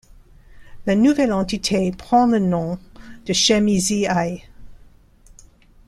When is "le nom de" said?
2.25-3.33